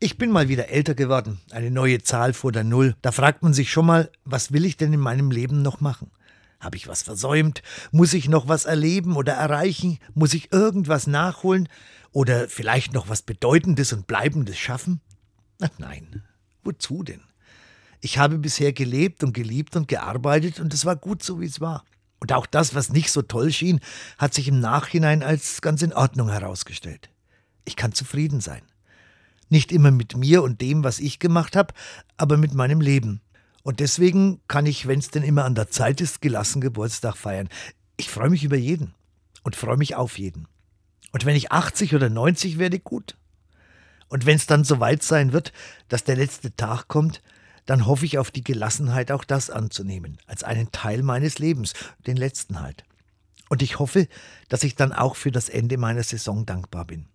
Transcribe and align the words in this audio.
Ich 0.00 0.16
bin 0.16 0.30
mal 0.30 0.48
wieder 0.48 0.68
älter 0.68 0.94
geworden, 0.94 1.40
eine 1.50 1.72
neue 1.72 2.00
Zahl 2.00 2.32
vor 2.32 2.52
der 2.52 2.62
Null. 2.62 2.94
Da 3.02 3.10
fragt 3.10 3.42
man 3.42 3.52
sich 3.52 3.72
schon 3.72 3.86
mal, 3.86 4.12
was 4.24 4.52
will 4.52 4.64
ich 4.64 4.76
denn 4.76 4.92
in 4.92 5.00
meinem 5.00 5.32
Leben 5.32 5.60
noch 5.60 5.80
machen? 5.80 6.12
Habe 6.60 6.76
ich 6.76 6.86
was 6.86 7.02
versäumt? 7.02 7.62
Muss 7.90 8.14
ich 8.14 8.28
noch 8.28 8.46
was 8.46 8.64
erleben 8.64 9.16
oder 9.16 9.32
erreichen? 9.32 9.98
Muss 10.14 10.34
ich 10.34 10.52
irgendwas 10.52 11.08
nachholen? 11.08 11.68
Oder 12.12 12.48
vielleicht 12.48 12.92
noch 12.92 13.08
was 13.08 13.22
Bedeutendes 13.22 13.92
und 13.92 14.06
Bleibendes 14.06 14.56
schaffen? 14.56 15.00
Ach 15.60 15.70
nein, 15.78 16.22
wozu 16.62 17.02
denn? 17.02 17.22
Ich 18.00 18.18
habe 18.18 18.38
bisher 18.38 18.72
gelebt 18.72 19.24
und 19.24 19.32
geliebt 19.32 19.74
und 19.74 19.88
gearbeitet 19.88 20.60
und 20.60 20.72
es 20.74 20.84
war 20.84 20.94
gut 20.94 21.24
so, 21.24 21.40
wie 21.40 21.46
es 21.46 21.60
war. 21.60 21.84
Und 22.20 22.32
auch 22.32 22.46
das, 22.46 22.72
was 22.76 22.90
nicht 22.90 23.10
so 23.10 23.22
toll 23.22 23.50
schien, 23.50 23.80
hat 24.16 24.32
sich 24.32 24.46
im 24.46 24.60
Nachhinein 24.60 25.24
als 25.24 25.60
ganz 25.60 25.82
in 25.82 25.92
Ordnung 25.92 26.30
herausgestellt. 26.30 27.10
Ich 27.64 27.74
kann 27.74 27.92
zufrieden 27.92 28.40
sein. 28.40 28.62
Nicht 29.48 29.72
immer 29.72 29.90
mit 29.90 30.16
mir 30.16 30.42
und 30.42 30.60
dem, 30.60 30.84
was 30.84 31.00
ich 31.00 31.18
gemacht 31.18 31.56
habe, 31.56 31.74
aber 32.16 32.36
mit 32.36 32.54
meinem 32.54 32.80
Leben. 32.80 33.20
Und 33.62 33.80
deswegen 33.80 34.40
kann 34.48 34.66
ich, 34.66 34.86
wenn 34.86 34.98
es 34.98 35.10
denn 35.10 35.22
immer 35.22 35.44
an 35.44 35.54
der 35.54 35.70
Zeit 35.70 36.00
ist, 36.00 36.20
gelassen 36.20 36.60
Geburtstag 36.60 37.16
feiern. 37.16 37.48
Ich 37.96 38.08
freue 38.08 38.30
mich 38.30 38.44
über 38.44 38.56
jeden 38.56 38.94
und 39.42 39.56
freue 39.56 39.76
mich 39.76 39.94
auf 39.94 40.18
jeden. 40.18 40.46
Und 41.12 41.24
wenn 41.24 41.36
ich 41.36 41.52
80 41.52 41.94
oder 41.94 42.08
90 42.08 42.58
werde, 42.58 42.78
gut. 42.78 43.16
Und 44.08 44.26
wenn 44.26 44.36
es 44.36 44.46
dann 44.46 44.64
soweit 44.64 45.02
sein 45.02 45.32
wird, 45.32 45.52
dass 45.88 46.04
der 46.04 46.16
letzte 46.16 46.54
Tag 46.56 46.88
kommt, 46.88 47.22
dann 47.66 47.84
hoffe 47.84 48.06
ich 48.06 48.16
auf 48.16 48.30
die 48.30 48.44
Gelassenheit, 48.44 49.12
auch 49.12 49.24
das 49.24 49.50
anzunehmen, 49.50 50.16
als 50.26 50.42
einen 50.44 50.72
Teil 50.72 51.02
meines 51.02 51.38
Lebens, 51.38 51.74
den 52.06 52.16
letzten 52.16 52.60
halt. 52.62 52.84
Und 53.50 53.60
ich 53.60 53.78
hoffe, 53.78 54.08
dass 54.48 54.64
ich 54.64 54.74
dann 54.74 54.92
auch 54.92 55.16
für 55.16 55.30
das 55.30 55.50
Ende 55.50 55.76
meiner 55.76 56.02
Saison 56.02 56.46
dankbar 56.46 56.86
bin. 56.86 57.08